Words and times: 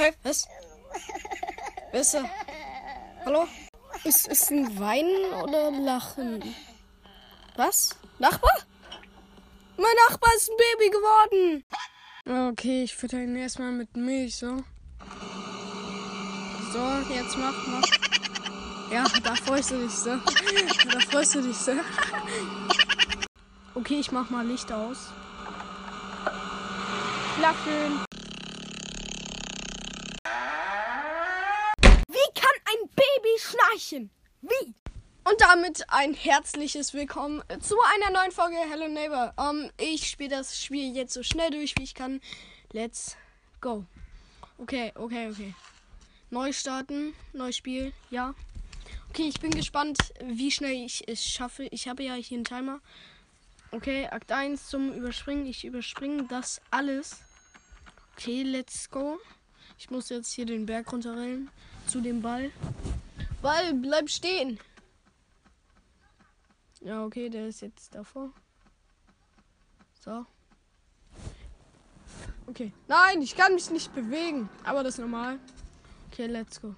Hä? 0.00 0.14
Was? 0.22 0.48
Wer 1.92 2.00
ist 2.00 2.14
da? 2.14 2.24
Hallo? 3.26 3.46
Ist 4.04 4.28
es 4.28 4.50
ein 4.50 4.78
Weinen 4.78 5.30
oder 5.42 5.70
Lachen? 5.70 6.42
Was? 7.56 7.90
Nachbar? 8.18 8.56
Mein 9.76 9.94
Nachbar 10.08 10.30
ist 10.36 10.48
ein 10.48 10.56
Baby 10.56 10.90
geworden. 10.90 11.64
Okay, 12.50 12.84
ich 12.84 12.96
fütter 12.96 13.18
ihn 13.18 13.36
erstmal 13.36 13.72
mit 13.72 13.94
Milch, 13.94 14.36
so. 14.36 14.64
So, 16.72 17.14
jetzt 17.14 17.36
mach, 17.36 17.66
mach. 17.66 17.86
Ja, 18.90 19.04
da 19.22 19.34
freust 19.34 19.70
du 19.72 19.82
dich 19.82 19.92
so. 19.92 20.16
Da 20.16 21.00
freust 21.10 21.34
du 21.34 21.42
dich 21.42 21.58
so. 21.58 21.72
Okay, 23.74 24.00
ich 24.00 24.10
mach 24.12 24.30
mal 24.30 24.46
Licht 24.46 24.72
aus. 24.72 25.12
Schlafen. 27.36 28.06
Wie 32.08 32.40
kann 32.40 32.56
ein 32.70 32.88
Schnarchen? 33.70 34.10
Wie? 34.42 34.74
Und 35.24 35.40
damit 35.40 35.84
ein 35.88 36.14
herzliches 36.14 36.94
Willkommen 36.94 37.42
zu 37.60 37.76
einer 37.94 38.18
neuen 38.18 38.32
Folge 38.32 38.56
Hello 38.56 38.88
Neighbor. 38.88 39.32
Um, 39.36 39.70
ich 39.78 40.08
spiele 40.08 40.30
das 40.30 40.60
Spiel 40.60 40.96
jetzt 40.96 41.14
so 41.14 41.22
schnell 41.22 41.50
durch, 41.50 41.74
wie 41.76 41.84
ich 41.84 41.94
kann. 41.94 42.20
Let's 42.72 43.16
go. 43.60 43.84
Okay, 44.58 44.92
okay, 44.94 45.30
okay. 45.30 45.54
Neu 46.30 46.52
starten, 46.52 47.14
neues 47.32 47.56
Spiel, 47.56 47.92
ja. 48.10 48.34
Okay, 49.10 49.28
ich 49.28 49.40
bin 49.40 49.50
gespannt, 49.50 49.98
wie 50.24 50.50
schnell 50.50 50.84
ich 50.84 51.06
es 51.08 51.24
schaffe. 51.24 51.64
Ich 51.70 51.86
habe 51.86 52.02
ja 52.02 52.14
hier 52.14 52.38
einen 52.38 52.44
Timer. 52.44 52.80
Okay, 53.72 54.06
Akt 54.08 54.32
1 54.32 54.68
zum 54.68 54.92
Überspringen. 54.92 55.46
Ich 55.46 55.64
überspringe 55.64 56.24
das 56.24 56.60
alles. 56.70 57.18
Okay, 58.16 58.42
let's 58.42 58.90
go. 58.90 59.18
Ich 59.78 59.90
muss 59.90 60.08
jetzt 60.08 60.32
hier 60.32 60.46
den 60.46 60.66
Berg 60.66 60.92
runterrennen 60.92 61.50
zu 61.86 62.00
dem 62.00 62.20
Ball. 62.20 62.50
Ball, 63.42 63.72
bleib 63.72 64.10
stehen. 64.10 64.60
Ja, 66.82 67.04
okay, 67.04 67.30
der 67.30 67.48
ist 67.48 67.62
jetzt 67.62 67.94
davor. 67.94 68.32
So. 70.00 70.26
Okay. 72.46 72.72
Nein, 72.88 73.22
ich 73.22 73.36
kann 73.36 73.54
mich 73.54 73.70
nicht 73.70 73.94
bewegen. 73.94 74.48
Aber 74.64 74.82
das 74.82 74.94
ist 74.94 75.00
normal. 75.00 75.38
Okay, 76.10 76.26
let's 76.26 76.60
go. 76.60 76.74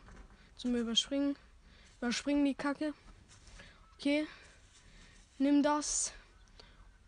Zum 0.57 0.77
Überspringen. 0.77 1.37
Überspringen 2.01 2.45
die 2.45 2.55
Kacke. 2.55 2.95
Okay. 3.99 4.27
Nimm 5.39 5.63
das. 5.63 6.13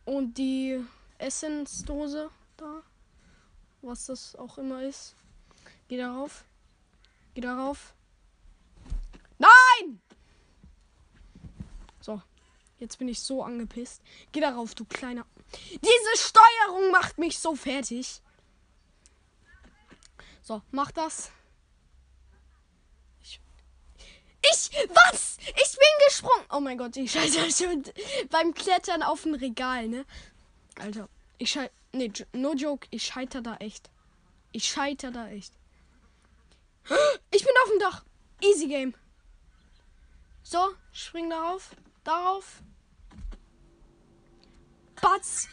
Und 0.04 0.38
die 0.38 0.84
Essensdose 1.18 2.30
da. 2.56 2.82
Was 3.82 4.06
das 4.06 4.34
auch 4.34 4.58
immer 4.58 4.82
ist. 4.82 5.14
Geh 5.88 5.96
darauf. 5.96 6.44
Geh 7.34 7.40
darauf. 7.40 7.94
Nein! 9.38 10.00
So. 12.00 12.22
Jetzt 12.78 12.98
bin 12.98 13.08
ich 13.08 13.20
so 13.20 13.42
angepisst. 13.42 14.02
Geh 14.32 14.40
darauf, 14.40 14.74
du 14.74 14.84
kleiner. 14.84 15.26
Diese 15.70 16.16
Steuerung 16.16 16.90
macht 16.90 17.18
mich 17.18 17.38
so 17.38 17.54
fertig. 17.54 18.20
So, 20.42 20.60
mach 20.70 20.90
das. 20.90 21.30
Ich. 23.22 23.40
Ich. 24.42 24.70
Was? 24.90 25.38
Ich 25.40 25.72
bin 25.72 26.06
gesprungen. 26.06 26.44
Oh 26.50 26.60
mein 26.60 26.76
Gott, 26.76 26.96
ich 26.96 27.12
scheiße 27.12 27.50
schon 27.64 27.84
beim 28.30 28.52
Klettern 28.52 29.02
auf 29.02 29.24
ein 29.24 29.34
Regal, 29.34 29.88
ne? 29.88 30.04
Alter, 30.78 31.08
ich 31.38 31.50
scheiße. 31.50 31.72
Nee, 31.92 32.12
no 32.32 32.54
joke, 32.54 32.88
ich 32.90 33.04
scheiter 33.04 33.40
da 33.40 33.56
echt. 33.56 33.88
Ich 34.50 34.68
scheiter 34.68 35.10
da 35.10 35.28
echt. 35.28 35.52
Ich 37.30 37.44
bin 37.44 37.52
auf 37.62 37.70
dem 37.70 37.78
Dach. 37.80 38.04
Easy 38.40 38.68
Game. 38.68 38.94
So, 40.42 40.74
spring 40.92 41.30
darauf. 41.30 41.70
Darauf. 42.04 42.62
Batz. 45.00 45.48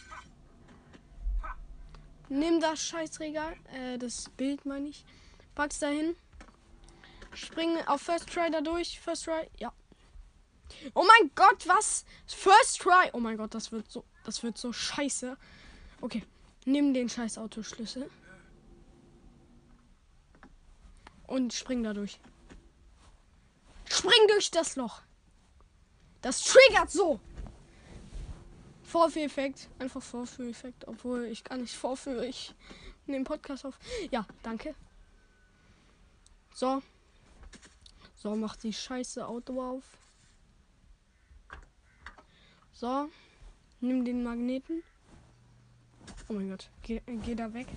Nimm 2.30 2.62
das 2.62 2.82
Scheißregal. 2.82 3.56
Äh, 3.74 3.98
das 3.98 4.30
Bild 4.38 4.66
meine 4.66 4.90
ich. 4.90 5.06
Pack's 5.56 5.80
dahin. 5.80 6.16
Spring 7.34 7.78
auf 7.88 8.02
First 8.02 8.30
Try 8.30 8.50
da 8.52 8.62
durch. 8.62 9.00
First 9.00 9.26
Try. 9.26 9.50
Ja. 9.58 9.74
Oh 10.94 11.06
mein 11.06 11.32
Gott, 11.36 11.68
was? 11.68 12.06
First 12.28 12.80
Try. 12.82 13.10
Oh 13.14 13.20
mein 13.20 13.38
Gott, 13.38 13.54
das 13.54 13.72
wird 13.72 13.90
so. 13.92 14.06
Das 14.24 14.44
wird 14.44 14.58
so 14.58 14.72
scheiße. 14.72 15.38
Okay. 16.02 16.24
Nimm 16.66 16.94
den 16.94 17.10
scheiß 17.10 17.38
Autoschlüssel. 17.38 18.10
Und 21.28 21.54
spring 21.54 21.84
da 21.84 21.94
durch. 21.94 22.20
Spring 23.90 24.28
durch 24.30 24.52
das 24.52 24.76
Loch. 24.76 25.02
Das 26.22 26.44
triggert 26.44 26.92
so. 26.92 27.20
Vorführeffekt. 28.84 29.70
Einfach 29.80 30.02
Vorführeffekt. 30.02 30.88
Obwohl 30.88 31.26
ich 31.26 31.44
gar 31.44 31.58
nicht 31.58 31.76
vorführe. 31.76 32.26
Ich 32.28 32.54
nehme 33.08 33.24
Podcast 33.24 33.66
auf. 33.66 33.78
Ja, 34.12 34.26
danke. 34.44 34.76
So. 36.54 36.82
So, 38.16 38.36
mach 38.36 38.56
die 38.56 38.74
scheiße 38.74 39.26
Auto 39.26 39.62
auf. 39.62 39.84
So. 42.74 43.10
Nimm 43.80 44.06
den 44.06 44.24
Magneten. 44.24 44.84
Oh 46.28 46.34
mein 46.34 46.50
Gott. 46.50 46.70
Geh, 46.84 47.02
geh 47.26 47.34
da 47.34 47.52
weg. 47.54 47.68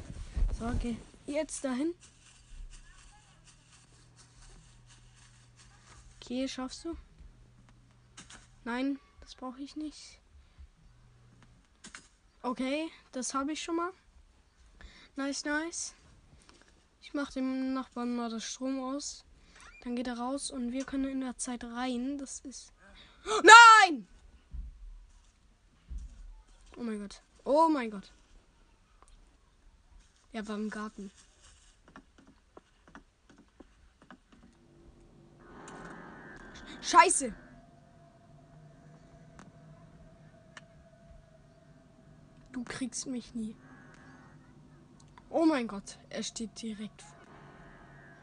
So, 0.58 0.70
geh 0.80 0.96
jetzt 1.26 1.64
dahin. 1.64 1.94
Okay, 6.20 6.46
schaffst 6.46 6.84
du? 6.84 6.94
Nein, 8.64 8.98
das 9.20 9.34
brauche 9.34 9.60
ich 9.60 9.76
nicht. 9.76 10.18
Okay, 12.42 12.90
das 13.12 13.34
habe 13.34 13.52
ich 13.52 13.62
schon 13.62 13.76
mal. 13.76 13.92
Nice, 15.16 15.44
nice. 15.44 15.94
Ich 17.00 17.14
mache 17.14 17.34
dem 17.34 17.74
Nachbarn 17.74 18.16
mal 18.16 18.30
das 18.30 18.44
Strom 18.44 18.82
aus. 18.82 19.24
Dann 19.82 19.96
geht 19.96 20.06
er 20.06 20.18
raus 20.18 20.50
und 20.50 20.72
wir 20.72 20.84
können 20.84 21.08
in 21.08 21.20
der 21.20 21.36
Zeit 21.36 21.62
rein. 21.62 22.18
Das 22.18 22.40
ist. 22.40 22.72
Nein! 23.42 24.08
Oh 26.76 26.82
mein 26.82 26.98
Gott. 26.98 27.22
Oh 27.44 27.68
mein 27.68 27.90
Gott. 27.90 28.12
Er 30.32 30.48
war 30.48 30.56
im 30.56 30.70
Garten. 30.70 31.10
Scheiße. 36.80 37.34
Du 42.54 42.62
kriegst 42.62 43.08
mich 43.08 43.34
nie. 43.34 43.56
Oh 45.28 45.44
mein 45.44 45.66
Gott, 45.66 45.98
er 46.08 46.22
steht 46.22 46.62
direkt 46.62 47.02
vor. 47.02 47.18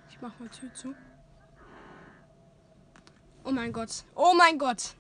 Ich 0.10 0.22
mach 0.22 0.40
mal 0.40 0.48
Tür 0.48 0.74
zu. 0.74 0.96
Oh 3.44 3.52
mein 3.52 3.74
Gott. 3.74 4.06
Oh 4.16 4.34
mein 4.34 4.58
Gott. 4.58 4.96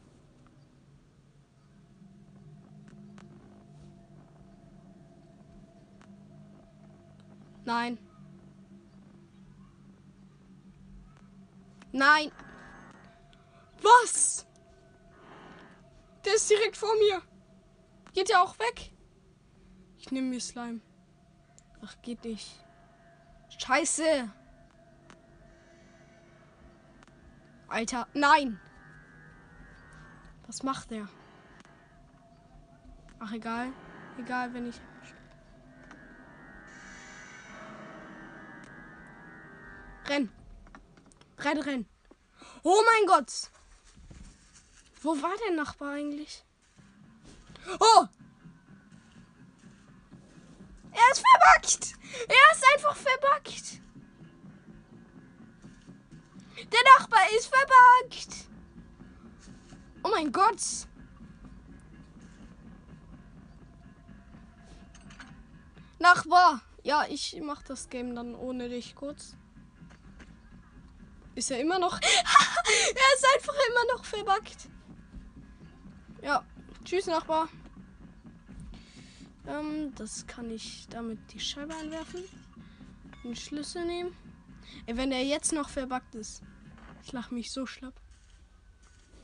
Nein. 7.63 7.97
Nein. 11.93 12.33
Was? 13.81 14.45
Der 16.25 16.35
ist 16.35 16.49
direkt 16.49 16.75
vor 16.75 16.93
mir. 16.95 17.21
Geht 18.11 18.29
er 18.29 18.41
auch 18.43 18.59
weg? 18.59 18.91
Ich 20.01 20.11
nehme 20.11 20.29
mir 20.29 20.41
Slime. 20.41 20.81
Ach, 21.85 21.95
geht 22.01 22.23
nicht. 22.23 22.65
Scheiße. 23.57 24.29
Alter, 27.67 28.07
nein. 28.13 28.59
Was 30.47 30.63
macht 30.63 30.89
der? 30.89 31.07
Ach, 33.19 33.31
egal. 33.31 33.71
Egal, 34.17 34.51
wenn 34.53 34.69
ich. 34.69 34.81
Renn. 40.07 40.31
Renn, 41.37 41.57
renn. 41.59 41.85
Oh 42.63 42.81
mein 42.85 43.07
Gott. 43.07 43.51
Wo 45.03 45.11
war 45.21 45.37
der 45.45 45.55
Nachbar 45.55 45.93
eigentlich? 45.93 46.43
Oh! 47.79 48.07
Er 50.91 51.11
ist 51.11 51.23
verbuggt! 51.25 51.93
Er 52.27 52.51
ist 52.53 52.63
einfach 52.73 52.95
verbuggt! 52.95 53.81
Der 56.57 56.79
Nachbar 56.97 57.21
ist 57.37 57.47
verbuggt! 57.53 58.47
Oh 60.03 60.09
mein 60.09 60.31
Gott! 60.31 60.61
Nachbar! 65.99 66.61
Ja, 66.83 67.05
ich 67.07 67.39
mach 67.41 67.61
das 67.61 67.89
Game 67.89 68.15
dann 68.15 68.33
ohne 68.35 68.67
dich 68.67 68.95
kurz. 68.95 69.35
Ist 71.35 71.51
er 71.51 71.59
immer 71.59 71.77
noch. 71.79 71.93
er 72.01 73.15
ist 73.15 73.25
einfach 73.35 73.53
immer 73.69 73.95
noch 73.95 74.03
verbuggt. 74.03 74.67
Ja. 76.21 76.43
Tschüss, 76.83 77.05
Nachbar. 77.05 77.47
Ähm, 79.51 79.93
das 79.95 80.25
kann 80.27 80.49
ich 80.49 80.87
damit 80.89 81.19
die 81.33 81.39
Scheibe 81.39 81.75
einwerfen. 81.75 82.23
Den 83.23 83.35
Schlüssel 83.35 83.85
nehmen. 83.85 84.15
Ey, 84.85 84.95
wenn 84.95 85.11
er 85.11 85.23
jetzt 85.23 85.51
noch 85.51 85.69
verbuggt 85.69 86.15
ist. 86.15 86.41
Ich 87.03 87.11
lach 87.11 87.31
mich 87.31 87.51
so 87.51 87.65
schlapp. 87.65 87.93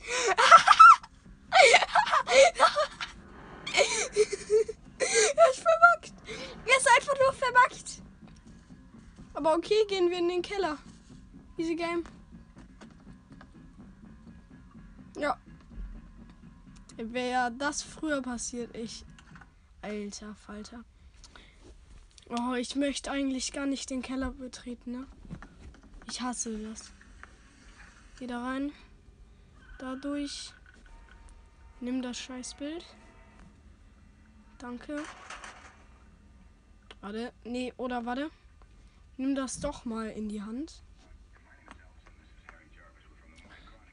er 4.98 5.50
ist 5.50 5.60
verbuggt. 5.60 6.12
Er 6.66 6.76
ist 6.76 6.88
einfach 6.96 7.14
nur 7.20 7.32
verbuggt. 7.32 8.02
Aber 9.34 9.54
okay, 9.54 9.86
gehen 9.88 10.10
wir 10.10 10.18
in 10.18 10.28
den 10.28 10.42
Keller. 10.42 10.76
Easy 11.56 11.74
Game. 11.74 12.04
Ja. 15.16 15.38
Wäre 16.96 17.50
das 17.52 17.82
früher 17.82 18.20
passiert, 18.20 18.76
ich. 18.76 19.06
Alter 19.88 20.34
Falter. 20.34 20.84
Oh, 22.28 22.52
ich 22.52 22.76
möchte 22.76 23.10
eigentlich 23.10 23.52
gar 23.52 23.64
nicht 23.64 23.88
den 23.88 24.02
Keller 24.02 24.32
betreten, 24.32 24.90
ne? 24.92 25.06
Ich 26.06 26.20
hasse 26.20 26.58
das. 26.58 26.92
Geh 28.18 28.26
da 28.26 28.44
rein. 28.44 28.70
Dadurch. 29.78 30.52
Nimm 31.80 32.02
das 32.02 32.18
Scheißbild. 32.18 32.84
Danke. 34.58 35.02
Warte. 37.00 37.32
Nee, 37.44 37.72
oder 37.78 38.04
warte. 38.04 38.30
Nimm 39.16 39.34
das 39.34 39.58
doch 39.58 39.86
mal 39.86 40.10
in 40.10 40.28
die 40.28 40.42
Hand. 40.42 40.82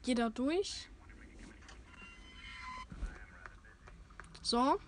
Geh 0.02 0.14
da 0.14 0.28
durch. 0.28 0.90
So. 4.42 4.78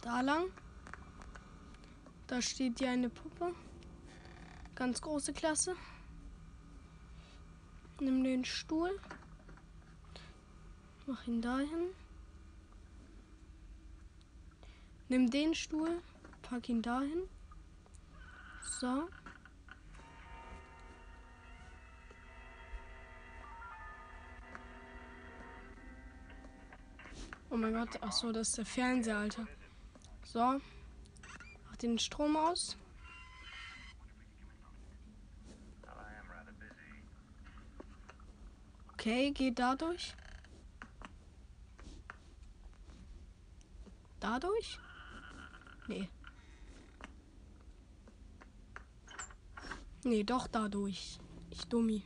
Da 0.00 0.20
lang. 0.22 0.50
Da 2.26 2.40
steht 2.40 2.78
hier 2.78 2.90
eine 2.90 3.10
Puppe. 3.10 3.54
Ganz 4.74 5.02
große 5.02 5.32
Klasse. 5.32 5.76
Nimm 8.00 8.24
den 8.24 8.44
Stuhl. 8.44 8.98
Mach 11.06 11.26
ihn 11.26 11.42
dahin. 11.42 11.90
Nimm 15.08 15.28
den 15.28 15.54
Stuhl. 15.54 16.00
Pack 16.42 16.68
ihn 16.68 16.82
dahin. 16.82 17.28
So. 18.80 19.08
Oh 27.50 27.56
mein 27.56 27.74
Gott, 27.74 27.98
ach 28.00 28.12
so, 28.12 28.30
das 28.30 28.48
ist 28.48 28.58
der 28.58 28.66
Fernseher, 28.66 29.18
Alter. 29.18 29.46
So. 30.32 30.60
Mach 31.66 31.76
den 31.78 31.98
Strom 31.98 32.36
aus. 32.36 32.76
Okay, 38.92 39.32
geht 39.32 39.58
dadurch. 39.58 40.14
Dadurch? 44.20 44.78
Nee. 45.88 46.08
Nee, 50.04 50.22
doch 50.22 50.46
dadurch. 50.46 51.18
Ich 51.50 51.64
dummi. 51.66 52.04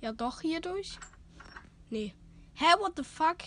Ja, 0.00 0.12
doch 0.12 0.40
hier 0.40 0.60
durch? 0.60 1.00
Nee. 1.90 2.14
Hä, 2.54 2.66
what 2.78 2.92
the 2.96 3.02
fuck? 3.02 3.38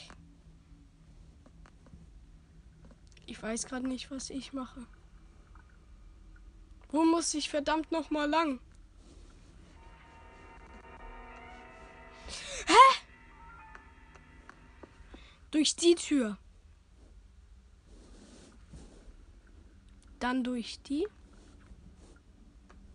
Ich 3.32 3.42
weiß 3.42 3.66
gerade 3.68 3.88
nicht, 3.88 4.12
was 4.12 4.30
ich 4.30 4.52
mache. 4.52 4.86
Wo 6.90 7.06
muss 7.06 7.34
ich 7.34 7.50
verdammt 7.50 7.90
noch 7.90 8.10
mal 8.10 8.30
lang? 8.30 8.60
Hä? 12.68 13.06
Durch 15.50 15.78
die 15.78 15.96
Tür. 15.96 16.38
Dann 20.20 20.44
durch 20.44 20.82
die. 20.82 21.08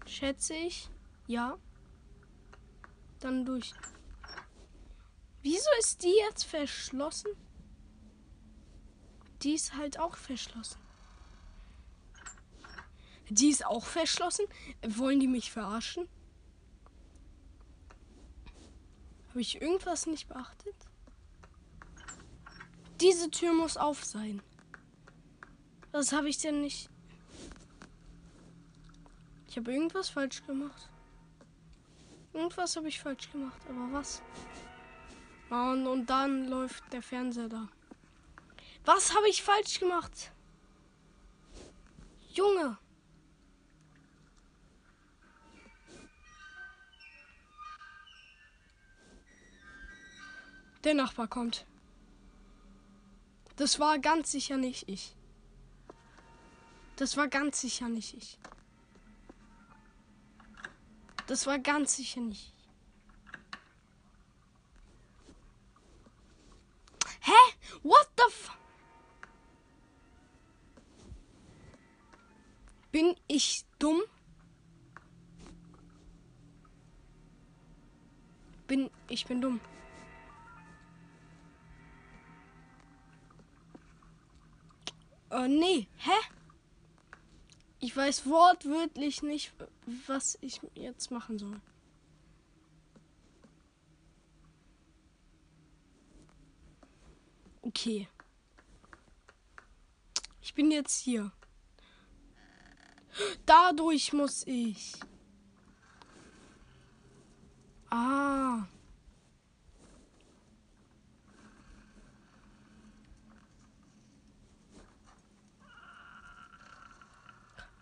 Schätze 0.04 0.52
ich. 0.52 0.90
Ja. 1.26 1.56
Dann 3.20 3.46
durch 3.46 3.72
Wieso 5.40 5.70
ist 5.78 6.02
die 6.02 6.14
jetzt 6.28 6.44
verschlossen? 6.44 7.45
Die 9.46 9.54
ist 9.54 9.75
halt 9.76 10.00
auch 10.00 10.16
verschlossen. 10.16 10.81
Die 13.28 13.48
ist 13.48 13.64
auch 13.64 13.84
verschlossen? 13.84 14.44
Wollen 14.84 15.20
die 15.20 15.28
mich 15.28 15.52
verarschen? 15.52 16.08
Habe 19.28 19.40
ich 19.40 19.62
irgendwas 19.62 20.06
nicht 20.06 20.26
beachtet? 20.26 20.75
Diese 23.00 23.31
Tür 23.31 23.54
muss 23.54 23.76
auf 23.76 24.04
sein. 24.04 24.43
Was 25.92 26.10
habe 26.10 26.28
ich 26.28 26.38
denn 26.38 26.62
nicht? 26.62 26.90
Ich 29.46 29.56
habe 29.56 29.72
irgendwas 29.72 30.08
falsch 30.08 30.44
gemacht. 30.44 30.90
Irgendwas 32.32 32.75
habe 32.75 32.88
ich 32.88 32.99
falsch 32.99 33.31
gemacht, 33.31 33.62
aber 33.69 33.92
was? 33.92 34.20
Und, 35.50 35.87
und 35.87 36.06
dann 36.06 36.49
läuft 36.49 36.92
der 36.92 37.00
Fernseher 37.00 37.49
da. 37.49 37.69
Was 38.86 39.14
habe 39.14 39.28
ich 39.28 39.42
falsch 39.42 39.80
gemacht? 39.80 40.30
Junge. 42.32 42.78
Der 50.84 50.94
Nachbar 50.94 51.26
kommt. 51.26 51.66
Das 53.56 53.80
war 53.80 53.98
ganz 53.98 54.30
sicher 54.30 54.56
nicht 54.56 54.88
ich. 54.88 55.14
Das 56.94 57.16
war 57.16 57.26
ganz 57.26 57.60
sicher 57.60 57.88
nicht 57.88 58.14
ich. 58.14 58.38
Das 61.26 61.46
war 61.46 61.58
ganz 61.58 61.96
sicher 61.96 62.20
nicht. 62.20 62.56
What 67.87 68.08
the 68.16 68.25
f... 68.26 68.50
Bin 72.96 73.14
ich 73.28 73.66
dumm? 73.78 74.00
Bin 78.66 78.90
ich 79.10 79.26
bin 79.26 79.42
dumm. 79.42 79.60
Äh, 85.28 85.46
nee, 85.46 85.88
hä? 85.98 86.10
Ich 87.80 87.94
weiß 87.94 88.24
wortwörtlich 88.24 89.22
nicht, 89.22 89.52
was 90.06 90.38
ich 90.40 90.62
jetzt 90.74 91.10
machen 91.10 91.38
soll. 91.38 91.60
Okay. 97.60 98.08
Ich 100.40 100.54
bin 100.54 100.70
jetzt 100.70 100.98
hier. 100.98 101.30
Dadurch 103.46 104.12
muss 104.12 104.46
ich. 104.46 104.94
Ah. 107.90 108.66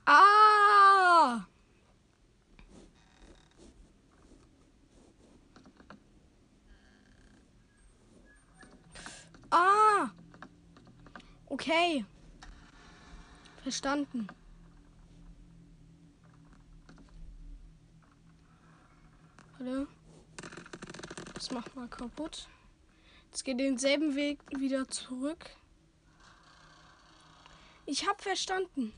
Ah. 0.07 1.47
Ah. 9.51 10.11
Okay. 11.49 12.05
Verstanden. 13.63 14.29
Fackel. 19.65 19.89
Das 21.33 21.51
macht 21.51 21.75
mal 21.75 21.89
kaputt. 21.89 22.49
Jetzt 23.31 23.45
geht 23.45 23.59
denselben 23.59 24.15
Weg 24.15 24.39
wieder 24.57 24.89
zurück. 24.89 25.51
Ich 27.87 28.07
hab 28.07 28.23
verstanden. 28.23 28.93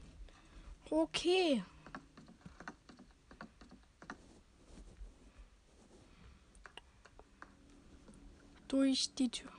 Okay. 0.90 1.64
Durch 8.68 9.14
die 9.14 9.30
Tür. 9.30 9.50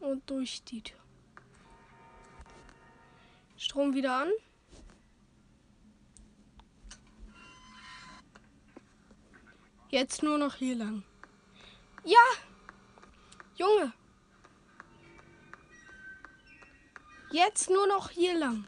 Und 0.00 0.28
durch 0.28 0.62
die 0.64 0.82
Tür. 0.82 0.98
Strom 3.56 3.94
wieder 3.94 4.16
an. 4.16 4.30
Jetzt 9.94 10.24
nur 10.24 10.38
noch 10.38 10.56
hier 10.56 10.74
lang. 10.74 11.04
Ja! 12.02 12.18
Junge! 13.54 13.92
Jetzt 17.30 17.70
nur 17.70 17.86
noch 17.86 18.10
hier 18.10 18.36
lang. 18.36 18.66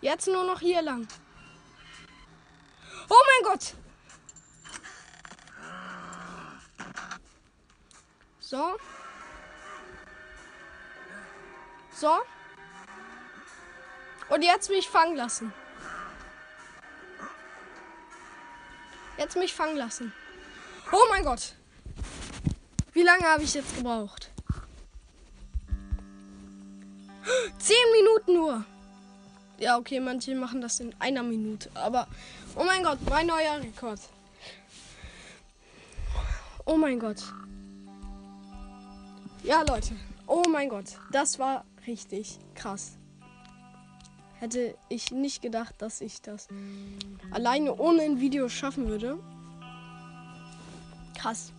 Jetzt 0.00 0.26
nur 0.26 0.42
noch 0.42 0.58
hier 0.58 0.82
lang. 0.82 1.06
Oh 3.08 3.22
mein 3.28 3.52
Gott! 3.52 3.74
So. 8.40 8.76
So. 11.92 12.18
Und 14.30 14.42
jetzt 14.42 14.70
mich 14.70 14.88
fangen 14.88 15.16
lassen. 15.16 15.52
Jetzt 19.18 19.36
mich 19.36 19.52
fangen 19.52 19.76
lassen. 19.76 20.12
Oh 20.92 21.04
mein 21.10 21.24
Gott. 21.24 21.54
Wie 22.92 23.02
lange 23.02 23.24
habe 23.24 23.42
ich 23.42 23.54
jetzt 23.54 23.76
gebraucht? 23.76 24.30
Zehn 27.58 27.76
Minuten 27.92 28.34
nur. 28.34 28.64
Ja, 29.58 29.76
okay, 29.76 30.00
manche 30.00 30.34
machen 30.34 30.60
das 30.60 30.80
in 30.80 30.94
einer 30.98 31.22
Minute. 31.22 31.70
Aber, 31.74 32.08
oh 32.56 32.64
mein 32.64 32.82
Gott, 32.82 32.98
mein 33.08 33.26
neuer 33.26 33.60
Rekord. 33.60 34.00
Oh 36.64 36.76
mein 36.76 36.98
Gott. 36.98 37.22
Ja, 39.42 39.62
Leute. 39.62 39.94
Oh 40.26 40.44
mein 40.48 40.68
Gott. 40.68 40.98
Das 41.10 41.38
war 41.38 41.64
richtig 41.86 42.38
krass. 42.54 42.99
Hätte 44.40 44.74
ich 44.88 45.10
nicht 45.10 45.42
gedacht, 45.42 45.74
dass 45.82 46.00
ich 46.00 46.22
das 46.22 46.48
alleine 47.30 47.76
ohne 47.76 48.02
ein 48.02 48.20
Video 48.20 48.48
schaffen 48.48 48.88
würde. 48.88 49.18
Krass. 51.14 51.52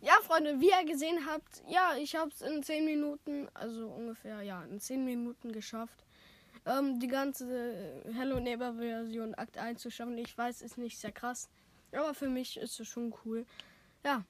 Ja, 0.00 0.14
Freunde, 0.22 0.60
wie 0.60 0.70
ihr 0.70 0.84
gesehen 0.90 1.26
habt, 1.26 1.62
ja, 1.68 1.94
ich 1.98 2.16
habe 2.16 2.30
es 2.30 2.40
in 2.40 2.62
10 2.62 2.86
Minuten, 2.86 3.48
also 3.52 3.88
ungefähr, 3.88 4.40
ja, 4.40 4.62
in 4.64 4.80
10 4.80 5.04
Minuten 5.04 5.52
geschafft, 5.52 6.06
ähm, 6.64 7.00
die 7.00 7.06
ganze 7.06 8.02
Hello 8.14 8.40
Neighbor 8.40 8.72
Version 8.74 9.34
Akt 9.34 9.58
1 9.58 9.82
zu 9.82 9.90
schaffen. 9.90 10.16
Ich 10.16 10.36
weiß, 10.36 10.62
ist 10.62 10.78
nicht 10.78 10.98
sehr 10.98 11.12
krass, 11.12 11.50
aber 11.92 12.14
für 12.14 12.30
mich 12.30 12.56
ist 12.56 12.80
es 12.80 12.88
schon 12.88 13.14
cool. 13.26 13.44
Ja, 14.02 14.24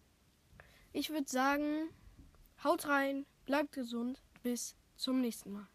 ich 0.92 1.10
würde 1.10 1.30
sagen, 1.30 1.88
haut 2.64 2.88
rein, 2.88 3.26
bleibt 3.46 3.70
gesund, 3.70 4.20
bis 4.42 4.74
zum 4.96 5.20
nächsten 5.20 5.52
Mal. 5.52 5.68